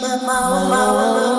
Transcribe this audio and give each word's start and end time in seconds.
my 0.00 0.16
mouth. 0.16 1.33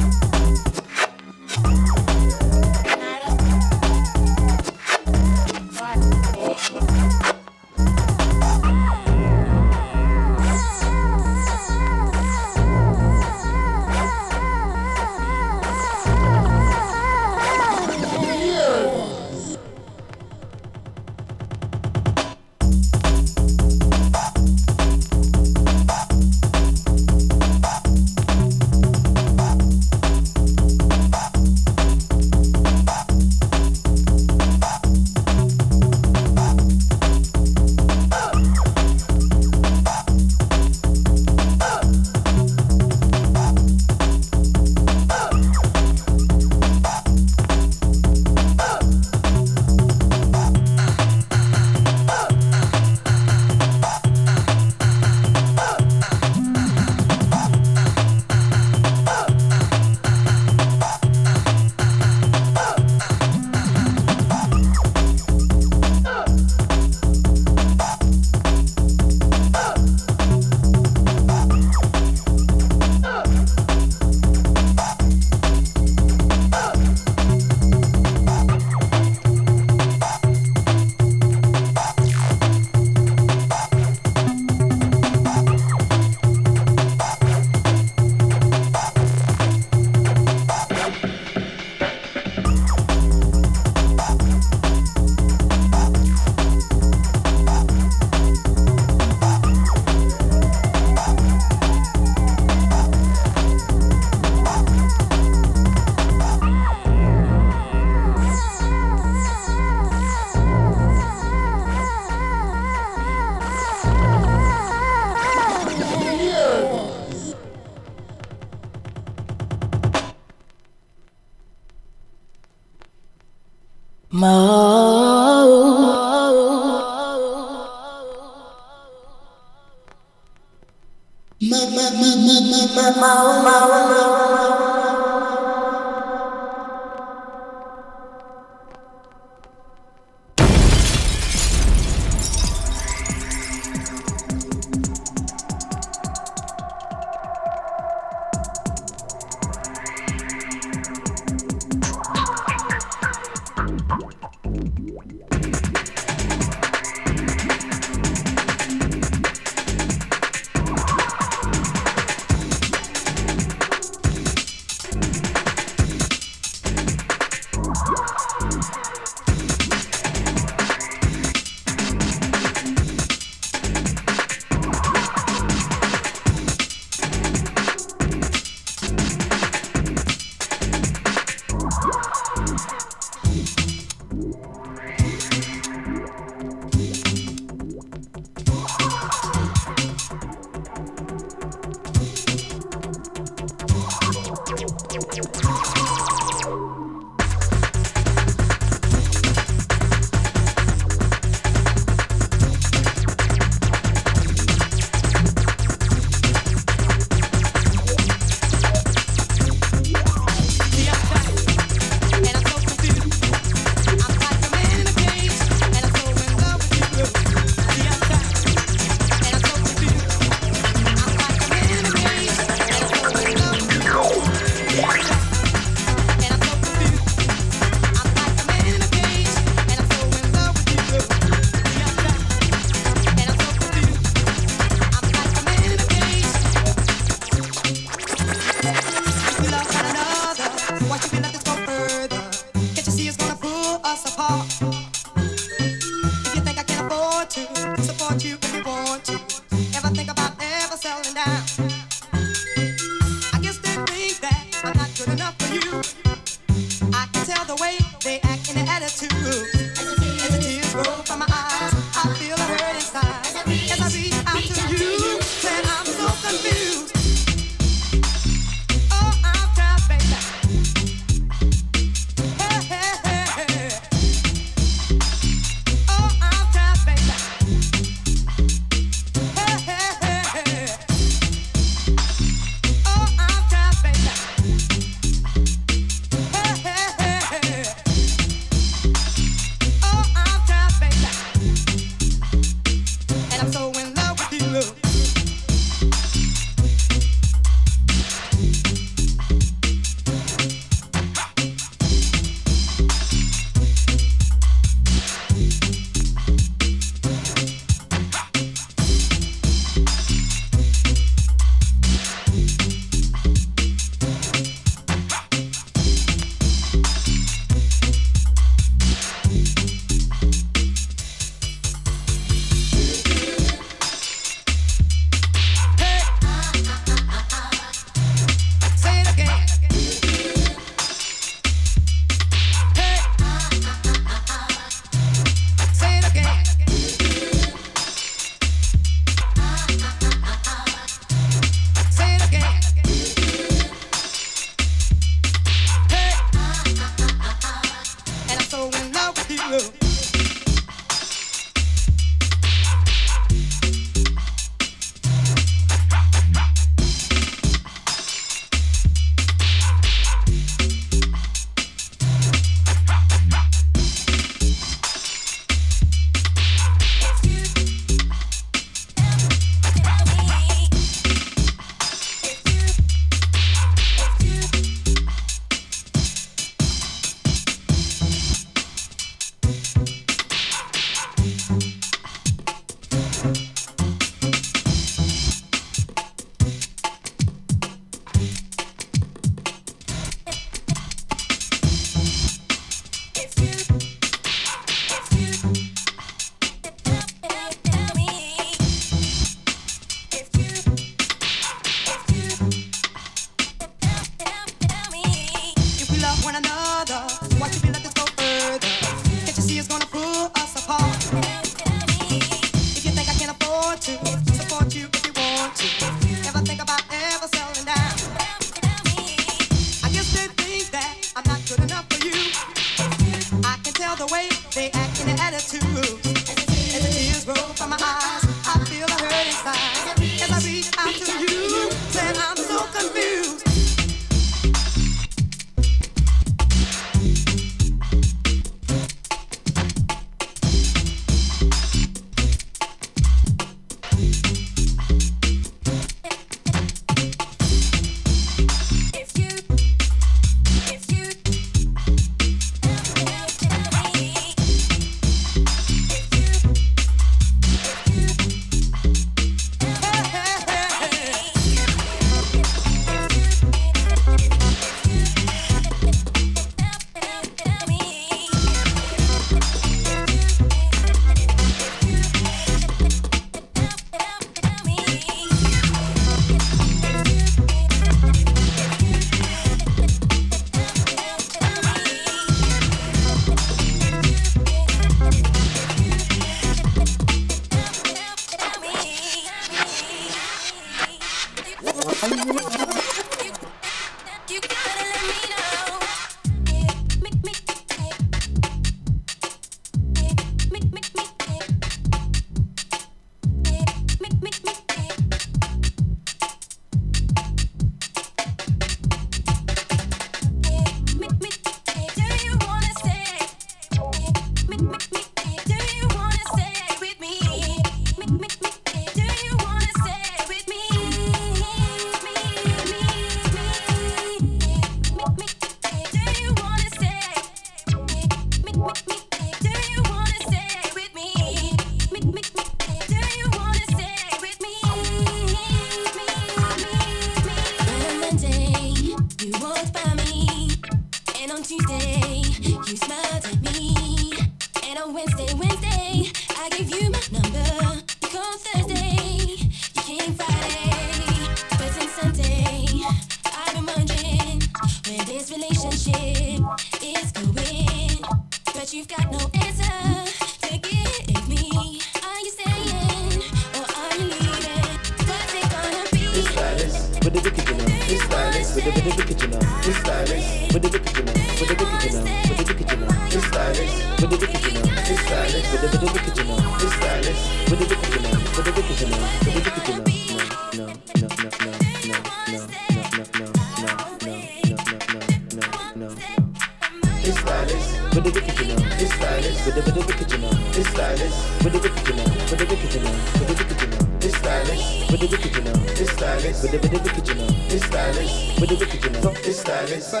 Oh 599.88 600.00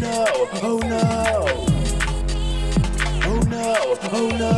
no, 0.00 0.24
oh 0.62 0.78
no. 0.78 1.44
Oh 3.26 3.40
no, 3.42 3.74
oh 4.12 4.28
no. 4.38 4.54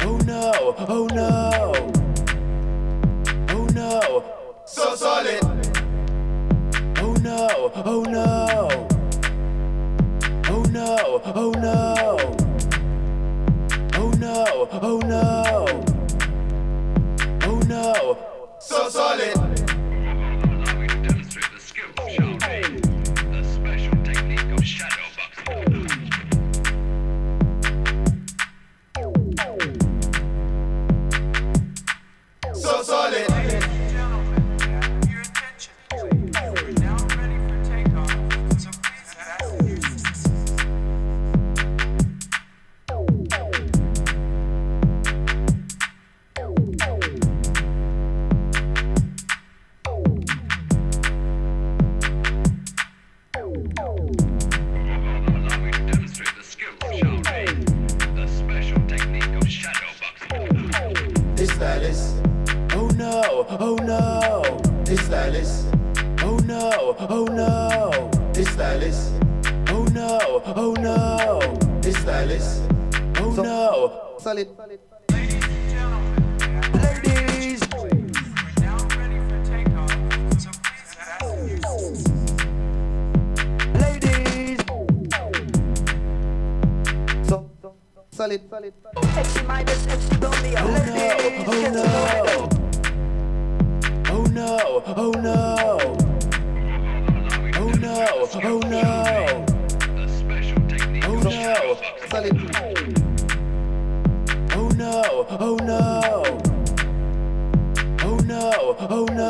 Oh 0.00 0.16
no, 0.26 0.74
oh 0.88 1.06
no. 1.14 1.57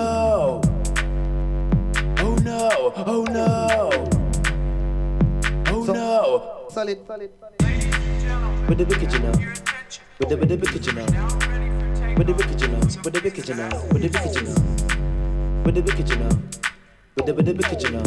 Oh 0.00 0.60
no, 2.44 2.92
oh 2.94 3.24
no. 3.24 4.08
Oh 5.66 5.84
no. 5.84 6.68
Solid. 6.70 7.04
Solid. 7.06 7.30
Gentlemen, 7.58 8.66
With 8.68 8.78
the 8.78 8.84
wicked, 8.84 9.12
you 9.12 9.18
know. 9.18 9.32
With 10.20 10.28
the 10.28 10.36
with 10.36 10.48
the 10.50 10.56
wicked, 10.56 10.86
you 10.86 10.92
know. 10.92 11.06
Now 11.06 11.26
With 12.16 12.26
the 12.28 12.34
wicked, 12.34 12.60
you 12.60 12.68
know. 12.68 12.78
With 12.78 13.12
the 13.12 13.20
wicked, 13.24 13.48
you 13.48 13.54
know. 13.54 13.68
With 13.92 14.02
the 14.02 14.08
wicked, 14.08 14.36
you 14.36 14.44
know. 14.44 14.54
With 15.64 15.74
the 15.74 15.82
wicked, 15.82 16.08
you 16.10 16.16
know. 16.16 16.30
With 17.16 17.26
the 17.26 17.34
with 17.34 17.46
the 17.46 17.54
wicked, 17.54 17.82
you 17.82 17.90
know. 17.90 18.02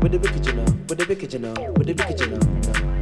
With 0.00 0.12
the 0.12 0.18
wicked, 0.18 0.46
you 0.46 0.52
know. 0.52 0.64
With 0.88 0.98
the 0.98 1.06
wicked, 1.08 1.32
you 1.32 1.38
know. 1.40 1.54
With 1.76 1.86
the 1.86 1.94
wicked, 1.94 2.20
you 2.20 2.28
know. 2.28 2.95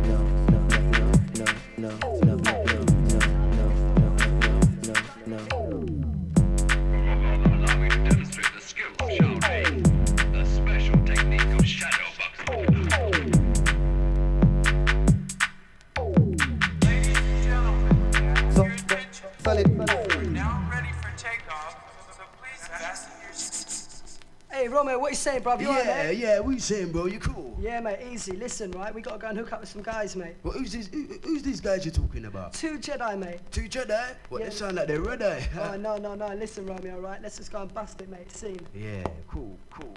Saying, 25.34 25.44
bruv? 25.44 25.60
You 25.60 25.68
Yeah, 25.68 25.84
mate? 25.84 26.18
yeah, 26.18 26.38
what 26.40 26.50
you 26.50 26.60
saying, 26.60 26.92
bro? 26.92 27.06
You 27.06 27.18
cool? 27.18 27.56
Yeah, 27.60 27.80
mate, 27.80 27.98
easy. 28.10 28.32
Listen, 28.32 28.70
right? 28.72 28.94
We 28.94 29.02
gotta 29.02 29.18
go 29.18 29.28
and 29.28 29.38
hook 29.38 29.52
up 29.52 29.60
with 29.60 29.68
some 29.68 29.82
guys, 29.82 30.16
mate. 30.16 30.36
Well, 30.42 30.52
who's 30.52 30.72
these? 30.72 30.88
Who, 30.88 31.06
who's 31.22 31.42
these 31.42 31.60
guys 31.60 31.84
you're 31.84 31.94
talking 31.94 32.26
about? 32.26 32.52
Two 32.52 32.78
Jedi, 32.78 33.18
mate. 33.18 33.40
Two 33.50 33.62
Jedi? 33.62 34.14
What? 34.28 34.40
Yeah. 34.40 34.48
They 34.48 34.54
sound 34.54 34.76
like 34.76 34.88
they're 34.88 35.00
Jedi. 35.00 35.42
Oh, 35.58 35.76
no, 35.76 35.96
no, 35.96 36.14
no. 36.14 36.34
Listen, 36.34 36.66
Romeo, 36.66 37.00
right? 37.00 37.20
Let's 37.22 37.36
just 37.36 37.52
go 37.52 37.62
and 37.62 37.72
bust 37.72 38.00
it, 38.00 38.08
mate. 38.08 38.30
Scene. 38.30 38.60
Yeah, 38.74 39.04
cool, 39.28 39.56
cool. 39.70 39.94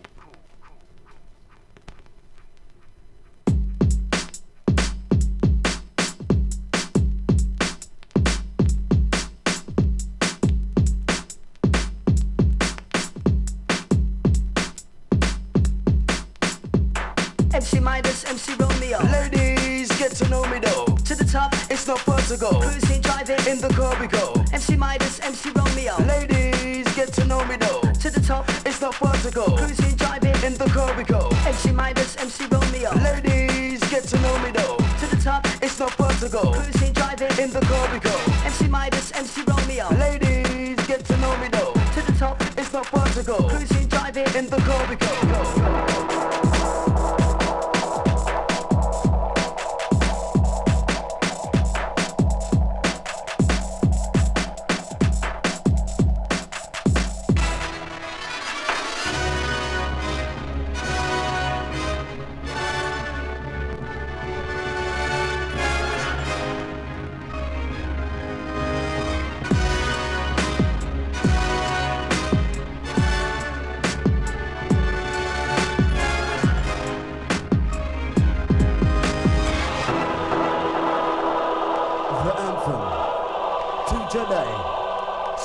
MC 17.68 17.82
Midas, 17.82 18.24
MC 18.24 18.54
Romeo. 18.58 18.98
Ladies, 19.12 19.90
get 20.00 20.12
to 20.16 20.26
know 20.30 20.42
me 20.46 20.58
though. 20.60 20.86
To 21.04 21.16
the 21.16 21.26
top, 21.26 21.54
It's 21.70 21.86
not 21.86 22.00
far 22.00 22.18
to 22.20 22.38
go. 22.38 22.62
cruising, 22.62 23.02
driving. 23.02 23.40
In 23.46 23.60
the 23.60 23.68
car 23.68 23.94
we 24.00 24.08
go. 24.08 24.32
MC 24.54 24.78
Midas, 24.78 25.20
MC 25.20 25.50
Romeo. 25.54 25.96
Ladies, 26.08 26.88
get 26.96 27.12
to 27.16 27.26
know 27.26 27.44
me 27.44 27.58
though. 27.58 27.82
To 28.04 28.10
the 28.10 28.22
top, 28.22 28.48
It's 28.66 28.80
not 28.80 28.96
far 28.96 29.14
to 29.16 29.30
go. 29.32 29.44
cruising, 29.58 29.96
driving. 29.98 30.36
In 30.46 30.54
the 30.56 30.70
car 30.70 30.96
we 30.96 31.04
go. 31.04 31.28
MC 31.46 31.74
Midas, 31.74 32.16
MC 32.16 32.46
Romeo. 32.50 32.92
Ladies, 33.04 33.82
get 33.92 34.04
to 34.12 34.18
know 34.22 34.38
me 34.40 34.52
though. 34.52 34.78
To 35.02 35.06
the 35.14 35.18
top, 35.22 35.46
It's 35.62 35.78
not 35.78 35.92
far 35.92 36.12
to 36.22 36.30
go. 36.30 36.54
cruising, 36.54 36.94
driving. 36.94 37.32
In 37.38 37.52
the 37.52 37.60
car 37.68 37.86
we 37.92 38.00
go. 38.00 38.16
MC 38.46 38.68
Midas, 38.70 39.12
MC 39.12 39.44
Romeo. 39.46 39.90
Ladies, 40.00 40.80
get 40.88 41.04
to 41.04 41.18
know 41.18 41.36
me 41.42 41.50
though. 41.52 41.74
To 41.96 42.02
the 42.08 42.14
top, 42.18 42.42
It's 42.58 42.72
not 42.72 42.86
far 42.86 43.06
to 43.08 43.24
go. 43.24 43.36
cruising, 43.50 43.88
driving. 43.88 44.28
In 44.40 44.48
the 44.50 44.58
car 44.68 44.86
we 44.90 44.96
go. 44.96 45.12
The 45.28 46.57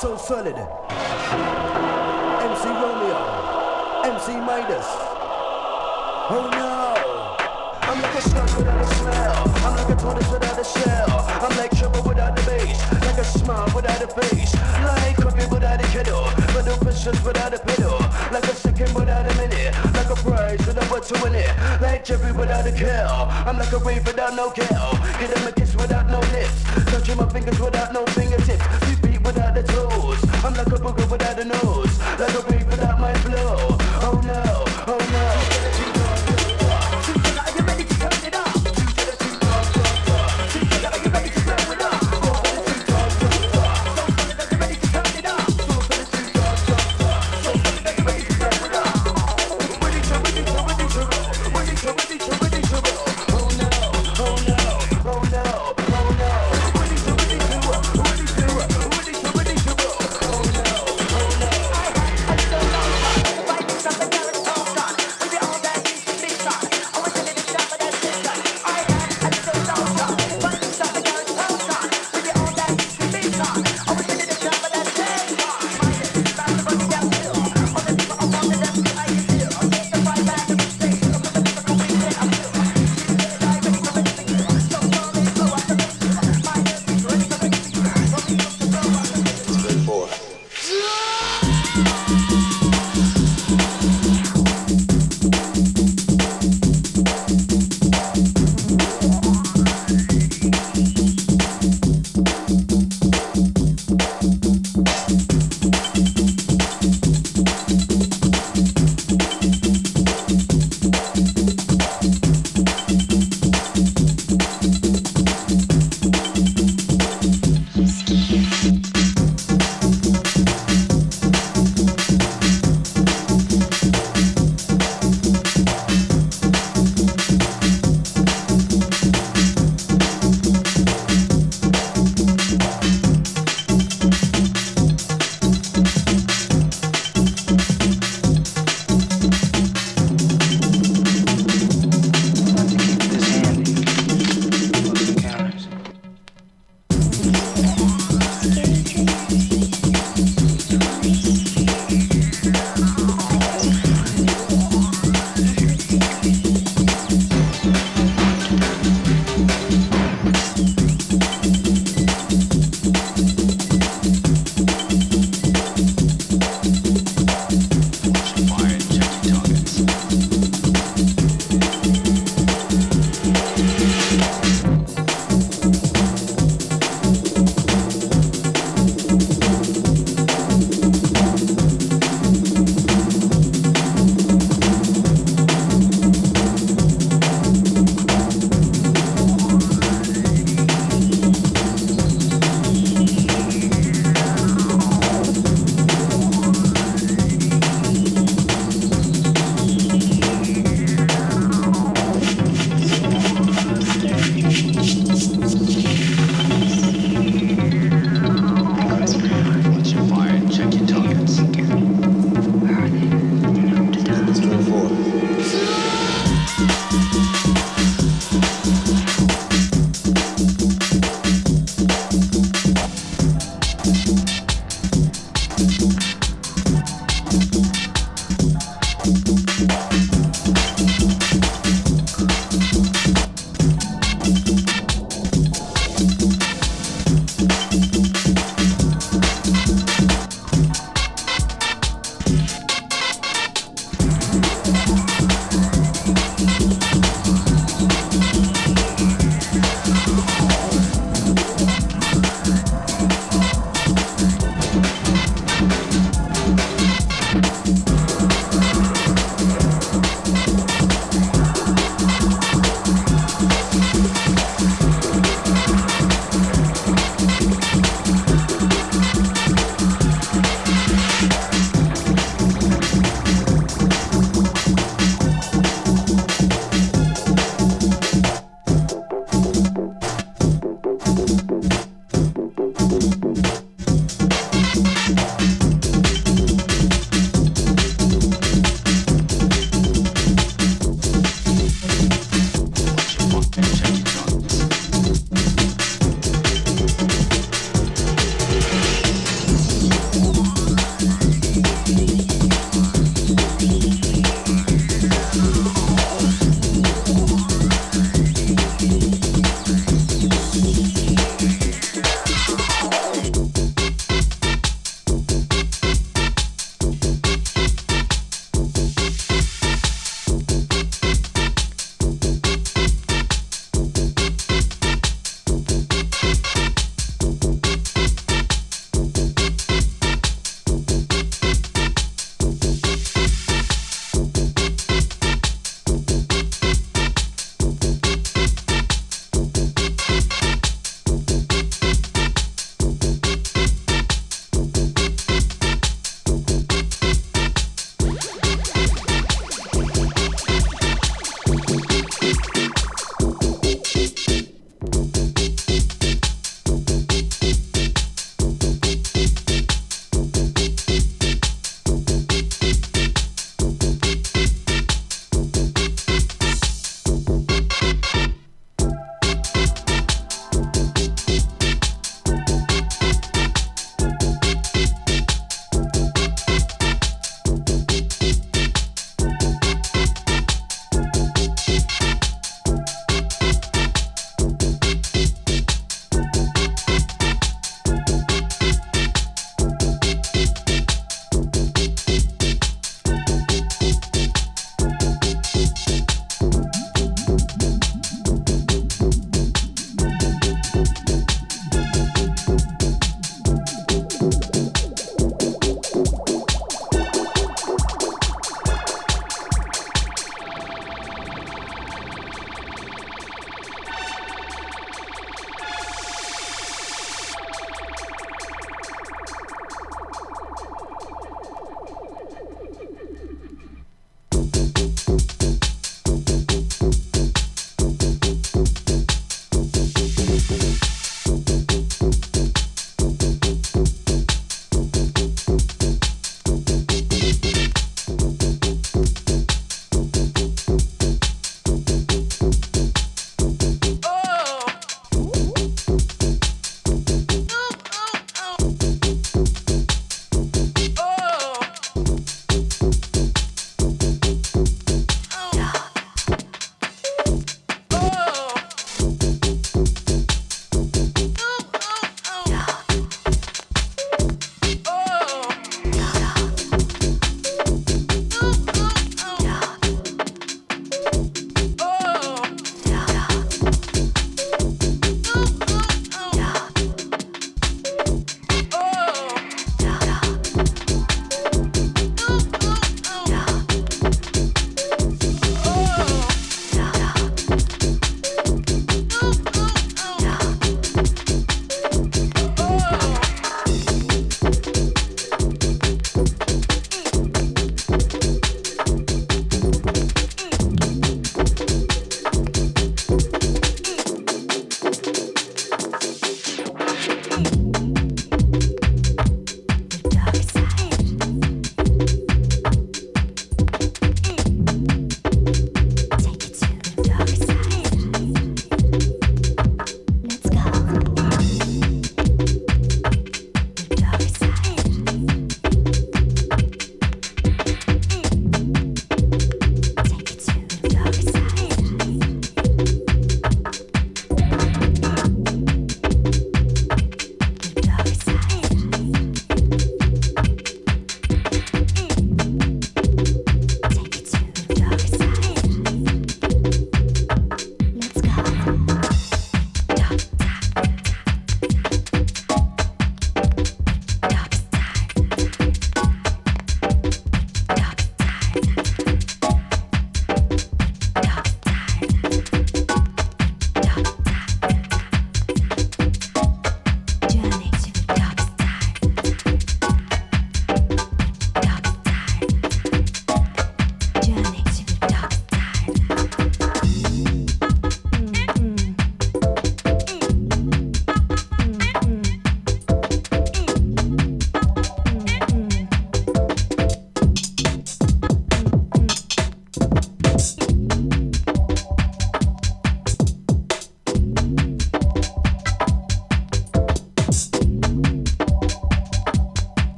So 0.00 0.16
solid. 0.16 0.54
MC 0.54 0.64
Romeo, 2.68 3.18
MC 4.04 4.36
Midas. 4.46 4.86
Oh 6.30 6.48
no. 6.54 6.94
I'm 7.82 8.00
like 8.00 8.14
a 8.14 8.22
skunk 8.22 8.56
without 8.58 8.80
a 8.80 8.86
smell. 8.94 9.42
I'm 9.66 9.74
like 9.74 9.88
a 9.88 9.96
tortoise 10.00 10.30
without 10.30 10.56
a 10.56 10.62
shell. 10.62 11.26
I'm 11.42 11.56
like 11.56 11.76
trouble 11.76 12.02
without 12.08 12.36
the 12.36 12.42
bass. 12.42 12.78
Like 12.92 13.18
a 13.18 13.24
smile 13.24 13.66
without 13.74 14.00
a 14.00 14.06
face. 14.06 14.54
Like 14.54 15.16
coffee 15.16 15.48
without 15.52 15.84
a 15.84 15.86
kettle. 15.88 16.30
But 16.54 16.66
no 16.66 16.76
pistols 16.76 17.20
without 17.24 17.54
a 17.54 17.58
pedal. 17.58 17.98
Like 18.30 18.44
a 18.44 18.54
second 18.54 18.94
without 18.94 19.28
a 19.28 19.34
minute. 19.34 19.74
Like 19.94 20.10
a 20.10 20.14
prize 20.14 20.64
without 20.64 20.88
what 20.92 21.02
to 21.10 21.14
win 21.24 21.34
it. 21.34 21.50
Like 21.82 22.04
Jeffrey 22.04 22.30
without 22.30 22.64
a 22.64 22.70
kill. 22.70 23.26
I'm 23.48 23.58
like 23.58 23.72
a 23.72 23.78
rave 23.78 24.06
without 24.06 24.36
no 24.36 24.50
kill. 24.52 24.92
Get 25.18 25.36
him 25.36 25.48
a 25.48 25.50
kiss 25.50 25.74
without 25.74 26.06
no 26.06 26.20
lips. 26.20 26.62
Touching 26.86 27.16
my 27.16 27.28
fingers 27.30 27.58
without 27.58 27.92
no 27.92 28.06
fingertips. 28.14 28.62
Feet 28.86 29.07
I'm 30.44 30.54
like 30.54 30.68
a 30.68 30.78
booger 30.78 31.10
without 31.10 31.38
a 31.40 31.44
nose. 31.44 31.98
Like 32.18 32.34
a 32.34 32.57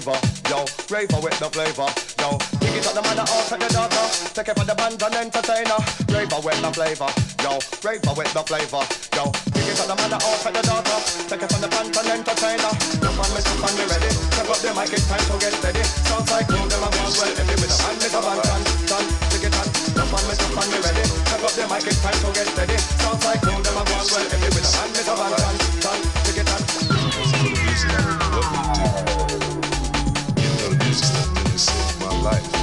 flavor, 0.00 0.18
yo. 0.50 0.66
Raver 0.90 1.20
with 1.22 1.38
the 1.38 1.48
flavor, 1.54 1.86
yo. 2.18 2.34
Pick 2.58 2.74
it 2.74 2.86
up 2.86 2.94
the 2.98 3.02
man 3.06 3.14
that 3.14 3.30
out 3.30 3.46
the 3.46 3.68
daughter. 3.70 4.04
Take 4.34 4.50
it 4.50 4.54
for 4.58 4.66
the 4.66 4.74
band 4.74 4.98
and 4.98 5.14
entertainer. 5.14 5.78
Raver 6.10 6.40
with 6.42 6.58
the 6.58 6.70
flavor, 6.74 7.10
yo. 7.38 7.52
Raver 7.78 8.14
with 8.18 8.32
the 8.34 8.42
flavor, 8.42 8.82
yo. 9.14 9.30
Pick 9.54 9.70
it 9.70 9.78
up 9.78 9.86
the 9.86 9.94
man 9.94 10.10
that 10.10 10.22
out 10.24 10.42
the 10.42 10.62
daughter. 10.66 10.98
Take 11.30 11.42
it 11.46 11.48
for 11.52 11.60
the 11.62 11.70
band 11.70 11.94
and 11.94 12.10
entertainer. 12.10 12.72
Jump 12.74 13.22
on 13.22 13.28
me, 13.30 13.40
jump 13.46 13.62
on 13.62 13.72
me, 13.78 13.84
ready. 13.86 14.10
Step 14.34 14.50
up 14.50 14.58
the 14.58 14.70
mic, 14.74 14.90
it's 14.90 15.06
time 15.06 15.22
to 15.30 15.34
get 15.38 15.54
steady. 15.54 15.84
Sounds 16.10 16.30
like 16.30 16.48
cool, 16.50 16.66
them 16.66 16.82
a 16.82 16.88
bounce 16.90 17.14
well. 17.22 17.30
If 17.30 17.46
with 17.54 17.70
a 17.70 17.78
band, 17.78 18.02
it's 18.02 18.14
a 18.14 18.20
band, 18.24 18.42
done, 18.42 18.64
done. 18.90 19.06
Take 19.30 19.46
it 19.46 19.54
on, 19.54 19.66
jump 19.94 20.10
on 20.10 20.22
me, 20.26 20.34
jump 20.34 20.58
on 20.58 20.66
me, 20.74 20.78
ready. 20.82 21.04
Step 21.06 21.42
up 21.46 21.52
the 21.54 21.64
mic, 21.70 21.86
it's 21.86 22.00
time 22.02 22.18
to 22.18 22.28
get 22.34 22.48
steady. 22.50 22.78
Sounds 22.98 23.22
like 23.22 23.42
cool, 23.46 23.62
them 23.62 23.78
a 23.78 23.82
bounce 23.86 24.10
well. 24.10 24.26
If 24.26 24.42
with 24.42 24.66
a 24.66 24.70
band, 24.74 24.98
it's 24.98 25.06
a 25.06 25.14
band, 25.14 25.38
done, 25.38 25.58
done. 25.86 26.23
life. 32.24 32.53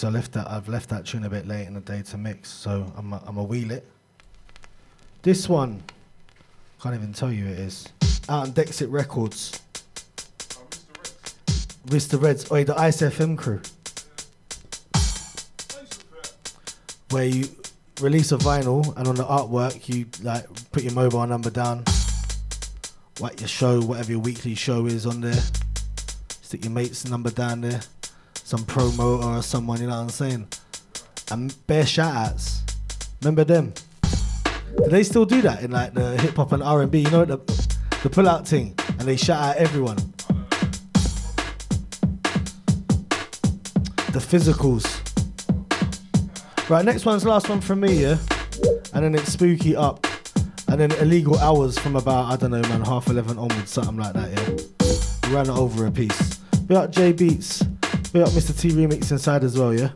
Because 0.00 0.14
I 0.14 0.18
left 0.18 0.32
that. 0.32 0.50
I've 0.50 0.68
left 0.68 0.88
that 0.88 1.04
tune 1.04 1.24
a 1.24 1.28
bit 1.28 1.46
late 1.46 1.66
in 1.66 1.74
the 1.74 1.80
day 1.80 2.00
to 2.00 2.16
mix, 2.16 2.48
so 2.48 2.90
I'm 2.96 3.12
a, 3.12 3.22
I'm 3.26 3.36
a 3.36 3.42
wheel 3.42 3.70
it. 3.70 3.86
This 5.20 5.46
one, 5.46 5.82
can't 6.82 6.94
even 6.94 7.12
tell 7.12 7.30
you 7.30 7.44
it 7.46 7.58
is. 7.58 7.86
Out 8.26 8.46
on 8.46 8.52
Dexit 8.52 8.90
Records. 8.90 9.60
Mr. 11.86 12.20
Reds, 12.20 12.50
oh, 12.50 12.64
the 12.64 12.78
Ice 12.80 13.02
FM 13.02 13.36
crew. 13.36 13.60
Where 17.10 17.26
you 17.26 17.48
release 18.00 18.32
a 18.32 18.38
vinyl 18.38 18.96
and 18.96 19.06
on 19.06 19.16
the 19.16 19.24
artwork 19.24 19.86
you 19.86 20.06
like 20.22 20.46
put 20.72 20.82
your 20.82 20.94
mobile 20.94 21.26
number 21.26 21.50
down, 21.50 21.84
what 23.18 23.38
your 23.38 23.48
show, 23.48 23.82
whatever 23.82 24.12
your 24.12 24.20
weekly 24.20 24.54
show 24.54 24.86
is 24.86 25.04
on 25.04 25.20
there. 25.20 25.42
Stick 26.40 26.64
your 26.64 26.72
mate's 26.72 27.06
number 27.06 27.30
down 27.30 27.60
there, 27.60 27.82
some 28.50 28.64
promo 28.64 29.22
or 29.24 29.42
someone, 29.42 29.80
you 29.80 29.86
know 29.86 29.94
what 29.94 30.02
I'm 30.02 30.08
saying? 30.08 30.48
And 31.30 31.54
bare 31.68 31.86
shout 31.86 32.16
outs. 32.16 32.64
Remember 33.22 33.44
them? 33.44 33.72
Do 34.76 34.88
they 34.88 35.04
still 35.04 35.24
do 35.24 35.40
that 35.42 35.62
in 35.62 35.70
like 35.70 35.94
the 35.94 36.20
hip 36.20 36.34
hop 36.34 36.50
and 36.50 36.60
R&B? 36.60 36.98
You 36.98 37.10
know 37.10 37.24
the 37.24 37.38
the 38.02 38.10
pull 38.10 38.28
out 38.28 38.48
thing, 38.48 38.74
and 38.98 39.02
they 39.02 39.16
shout 39.16 39.40
out 39.40 39.56
everyone. 39.56 39.98
The 44.08 44.18
physicals. 44.18 44.84
Right, 46.68 46.84
next 46.84 47.04
one's 47.04 47.24
last 47.24 47.48
one 47.48 47.60
from 47.60 47.78
me, 47.78 48.02
yeah, 48.02 48.16
and 48.94 49.04
then 49.04 49.14
it's 49.14 49.32
spooky 49.32 49.76
up, 49.76 50.08
and 50.66 50.80
then 50.80 50.90
illegal 50.98 51.38
hours 51.38 51.78
from 51.78 51.94
about 51.94 52.32
I 52.32 52.36
don't 52.36 52.50
know, 52.50 52.62
man, 52.62 52.80
half 52.80 53.06
eleven 53.06 53.38
onwards, 53.38 53.70
something 53.70 53.96
like 53.96 54.14
that, 54.14 54.28
yeah. 54.32 55.28
We 55.28 55.36
ran 55.36 55.50
over 55.50 55.86
a 55.86 55.92
piece. 55.92 56.38
Be 56.66 56.74
up 56.74 56.90
J 56.90 57.12
Beats. 57.12 57.62
We 58.12 58.18
got 58.18 58.30
Mr. 58.30 58.58
T 58.58 58.70
remix 58.70 59.12
inside 59.12 59.44
as 59.44 59.56
well, 59.56 59.72
yeah? 59.72 59.90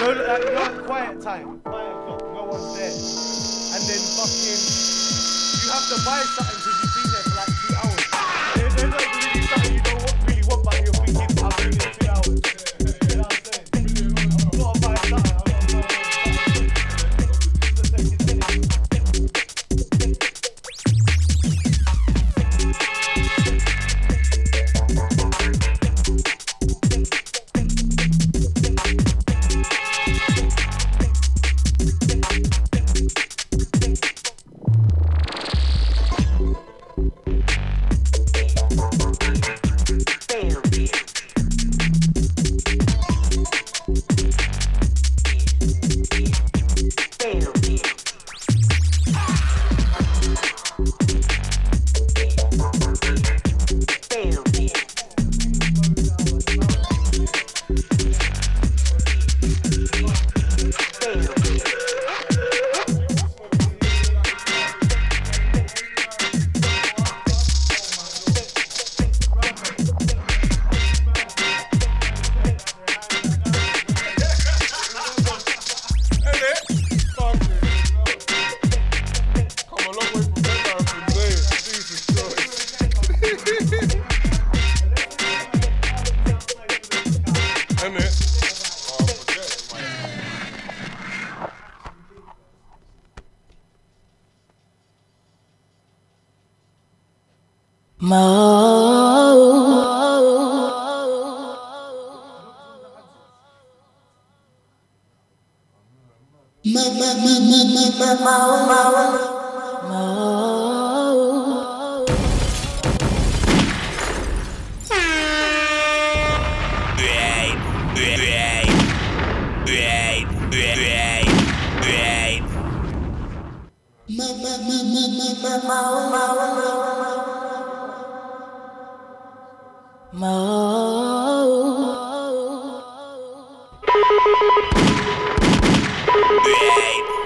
No, 0.00 0.06
like, 0.12 0.44
no 0.54 0.82
quiet 0.84 1.20
time. 1.20 1.60
Quiet. 1.60 1.92
No 2.32 2.48
one's 2.48 2.72
there. 2.74 2.88
And 2.88 3.82
then 3.84 4.00
fucking, 4.16 4.60
you 5.60 5.68
have 5.68 5.86
to 5.92 6.00
buy 6.08 6.24
something 6.24 6.56
because 6.56 6.80
you 6.80 6.89